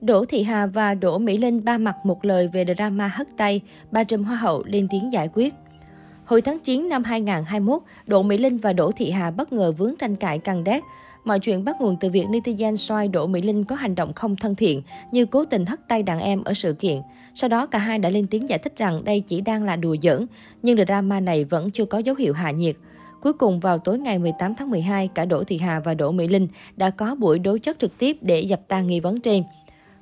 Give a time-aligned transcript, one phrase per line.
[0.00, 3.60] Đỗ Thị Hà và Đỗ Mỹ Linh ba mặt một lời về drama hất tay,
[3.90, 5.54] ba trùm hoa hậu lên tiếng giải quyết.
[6.24, 9.96] Hồi tháng 9 năm 2021, Đỗ Mỹ Linh và Đỗ Thị Hà bất ngờ vướng
[9.96, 10.82] tranh cãi căng đét.
[11.24, 14.36] Mọi chuyện bắt nguồn từ việc netizen soi Đỗ Mỹ Linh có hành động không
[14.36, 14.82] thân thiện
[15.12, 17.00] như cố tình hất tay đàn em ở sự kiện.
[17.34, 19.96] Sau đó cả hai đã lên tiếng giải thích rằng đây chỉ đang là đùa
[20.02, 20.26] giỡn,
[20.62, 22.76] nhưng drama này vẫn chưa có dấu hiệu hạ nhiệt.
[23.22, 26.28] Cuối cùng vào tối ngày 18 tháng 12, cả Đỗ Thị Hà và Đỗ Mỹ
[26.28, 29.42] Linh đã có buổi đối chất trực tiếp để dập tan nghi vấn trên.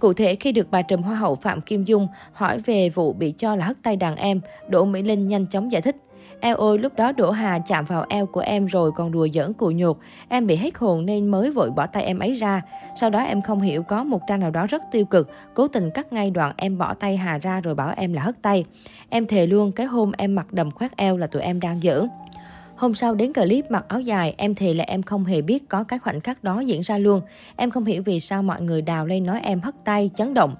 [0.00, 3.34] Cụ thể, khi được bà trùm hoa hậu Phạm Kim Dung hỏi về vụ bị
[3.38, 5.96] cho là hất tay đàn em, Đỗ Mỹ Linh nhanh chóng giải thích.
[6.40, 9.52] Eo ôi, lúc đó Đỗ Hà chạm vào eo của em rồi còn đùa giỡn
[9.52, 12.62] cụ nhột Em bị hết hồn nên mới vội bỏ tay em ấy ra.
[13.00, 15.90] Sau đó em không hiểu có một trang nào đó rất tiêu cực, cố tình
[15.90, 18.64] cắt ngay đoạn em bỏ tay Hà ra rồi bảo em là hất tay.
[19.08, 22.08] Em thề luôn cái hôm em mặc đầm khoác eo là tụi em đang giỡn.
[22.80, 25.84] Hôm sau đến clip mặc áo dài, em thề là em không hề biết có
[25.84, 27.20] cái khoảnh khắc đó diễn ra luôn.
[27.56, 30.56] Em không hiểu vì sao mọi người đào lên nói em hất tay, chấn động.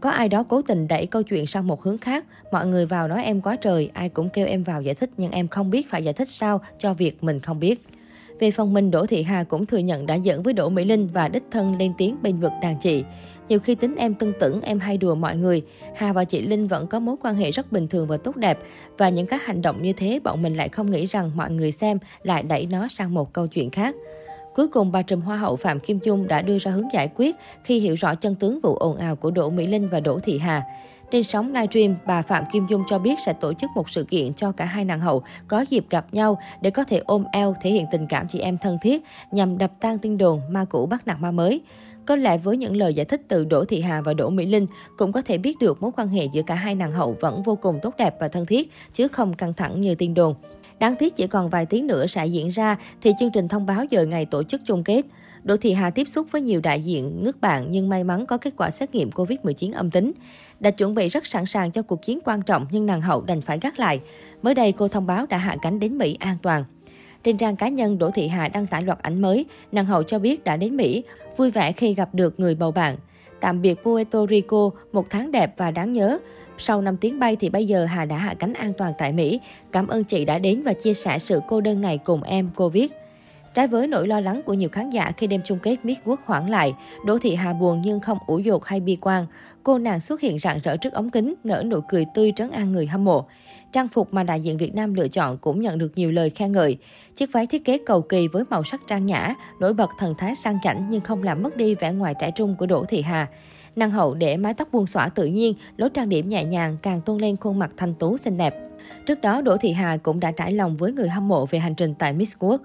[0.00, 3.08] Có ai đó cố tình đẩy câu chuyện sang một hướng khác, mọi người vào
[3.08, 5.90] nói em quá trời, ai cũng kêu em vào giải thích nhưng em không biết
[5.90, 7.86] phải giải thích sao cho việc mình không biết.
[8.38, 11.08] Về phần mình, Đỗ Thị Hà cũng thừa nhận đã dẫn với Đỗ Mỹ Linh
[11.12, 13.04] và đích thân lên tiếng bên vực đàn chị.
[13.48, 15.62] Nhiều khi tính em tưng tửng, em hay đùa mọi người.
[15.96, 18.58] Hà và chị Linh vẫn có mối quan hệ rất bình thường và tốt đẹp.
[18.98, 21.72] Và những các hành động như thế, bọn mình lại không nghĩ rằng mọi người
[21.72, 23.94] xem lại đẩy nó sang một câu chuyện khác.
[24.54, 27.36] Cuối cùng, bà trùm hoa hậu Phạm Kim Chung đã đưa ra hướng giải quyết
[27.64, 30.38] khi hiểu rõ chân tướng vụ ồn ào của Đỗ Mỹ Linh và Đỗ Thị
[30.38, 30.62] Hà.
[31.10, 34.34] Trên sóng livestream, bà Phạm Kim Dung cho biết sẽ tổ chức một sự kiện
[34.34, 37.70] cho cả hai nàng hậu có dịp gặp nhau để có thể ôm eo thể
[37.70, 41.06] hiện tình cảm chị em thân thiết nhằm đập tan tin đồn ma cũ bắt
[41.06, 41.60] nạt ma mới.
[42.06, 44.66] Có lẽ với những lời giải thích từ Đỗ Thị Hà và Đỗ Mỹ Linh
[44.98, 47.56] cũng có thể biết được mối quan hệ giữa cả hai nàng hậu vẫn vô
[47.56, 50.34] cùng tốt đẹp và thân thiết, chứ không căng thẳng như tin đồn.
[50.78, 53.84] Đáng tiếc chỉ còn vài tiếng nữa sẽ diễn ra thì chương trình thông báo
[53.90, 55.02] giờ ngày tổ chức chung kết.
[55.44, 58.36] Đỗ Thị Hà tiếp xúc với nhiều đại diện nước bạn nhưng may mắn có
[58.36, 60.12] kết quả xét nghiệm COVID-19 âm tính.
[60.60, 63.40] Đã chuẩn bị rất sẵn sàng cho cuộc chiến quan trọng nhưng nàng hậu đành
[63.40, 64.00] phải gác lại.
[64.42, 66.64] Mới đây cô thông báo đã hạ cánh đến Mỹ an toàn.
[67.22, 69.46] Trên trang cá nhân, Đỗ Thị Hà đăng tải loạt ảnh mới.
[69.72, 71.02] Nàng hậu cho biết đã đến Mỹ,
[71.36, 72.96] vui vẻ khi gặp được người bầu bạn.
[73.40, 76.18] Tạm biệt Puerto Rico, một tháng đẹp và đáng nhớ.
[76.58, 79.40] Sau 5 tiếng bay thì bây giờ Hà đã hạ cánh an toàn tại Mỹ.
[79.72, 82.68] Cảm ơn chị đã đến và chia sẻ sự cô đơn này cùng em, cô
[82.68, 82.92] viết.
[83.54, 86.20] Trái với nỗi lo lắng của nhiều khán giả khi đêm chung kết Miss Quốc
[86.24, 86.74] hoãn lại,
[87.06, 89.26] Đỗ Thị Hà buồn nhưng không ủ dột hay bi quan.
[89.62, 92.72] Cô nàng xuất hiện rạng rỡ trước ống kính, nở nụ cười tươi trấn an
[92.72, 93.26] người hâm mộ.
[93.72, 96.52] Trang phục mà đại diện Việt Nam lựa chọn cũng nhận được nhiều lời khen
[96.52, 96.78] ngợi.
[97.14, 100.34] Chiếc váy thiết kế cầu kỳ với màu sắc trang nhã, nổi bật thần thái
[100.34, 103.28] sang chảnh nhưng không làm mất đi vẻ ngoài trẻ trung của Đỗ Thị Hà.
[103.76, 107.00] Năng hậu để mái tóc buông xõa tự nhiên, lối trang điểm nhẹ nhàng càng
[107.00, 108.54] tôn lên khuôn mặt thanh tú xinh đẹp.
[109.06, 111.74] Trước đó, Đỗ Thị Hà cũng đã trải lòng với người hâm mộ về hành
[111.74, 112.58] trình tại Miss World.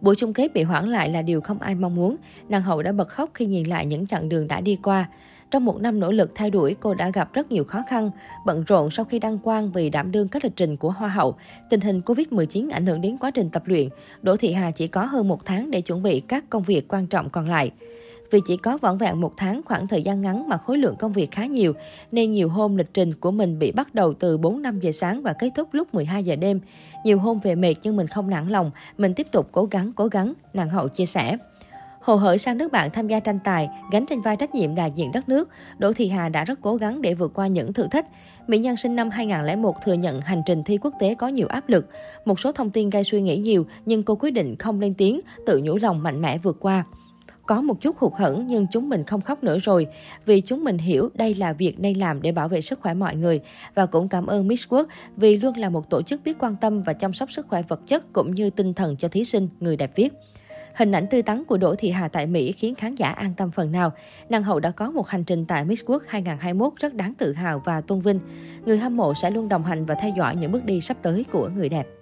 [0.00, 2.16] Buổi chung kết bị hoãn lại là điều không ai mong muốn.
[2.48, 5.08] Nàng hậu đã bật khóc khi nhìn lại những chặng đường đã đi qua.
[5.50, 8.10] Trong một năm nỗ lực theo đuổi, cô đã gặp rất nhiều khó khăn,
[8.46, 11.36] bận rộn sau khi đăng quang vì đảm đương các lịch trình của Hoa hậu.
[11.70, 13.88] Tình hình Covid-19 ảnh hưởng đến quá trình tập luyện.
[14.22, 17.06] Đỗ Thị Hà chỉ có hơn một tháng để chuẩn bị các công việc quan
[17.06, 17.70] trọng còn lại.
[18.30, 21.12] Vì chỉ có vỏn vẹn một tháng khoảng thời gian ngắn mà khối lượng công
[21.12, 21.72] việc khá nhiều,
[22.12, 25.32] nên nhiều hôm lịch trình của mình bị bắt đầu từ 4-5 giờ sáng và
[25.32, 26.60] kết thúc lúc 12 giờ đêm.
[27.04, 30.06] Nhiều hôm về mệt nhưng mình không nản lòng, mình tiếp tục cố gắng, cố
[30.06, 31.36] gắng, nàng hậu chia sẻ.
[32.00, 34.92] Hồ hởi sang nước bạn tham gia tranh tài, gánh trên vai trách nhiệm đại
[34.94, 35.48] diện đất nước,
[35.78, 38.06] Đỗ Thị Hà đã rất cố gắng để vượt qua những thử thách.
[38.46, 41.68] Mỹ nhân sinh năm 2001 thừa nhận hành trình thi quốc tế có nhiều áp
[41.68, 41.88] lực.
[42.24, 45.20] Một số thông tin gây suy nghĩ nhiều, nhưng cô quyết định không lên tiếng,
[45.46, 46.84] tự nhủ lòng mạnh mẽ vượt qua
[47.46, 49.86] có một chút hụt hẫng nhưng chúng mình không khóc nữa rồi
[50.26, 53.16] vì chúng mình hiểu đây là việc nên làm để bảo vệ sức khỏe mọi
[53.16, 53.40] người
[53.74, 54.84] và cũng cảm ơn Miss World
[55.16, 57.80] vì luôn là một tổ chức biết quan tâm và chăm sóc sức khỏe vật
[57.86, 60.12] chất cũng như tinh thần cho thí sinh, người đẹp viết.
[60.74, 63.50] Hình ảnh tươi tắn của Đỗ Thị Hà tại Mỹ khiến khán giả an tâm
[63.50, 63.92] phần nào.
[64.28, 67.62] Nàng hậu đã có một hành trình tại Miss World 2021 rất đáng tự hào
[67.64, 68.20] và tôn vinh.
[68.66, 71.24] Người hâm mộ sẽ luôn đồng hành và theo dõi những bước đi sắp tới
[71.32, 71.99] của người đẹp.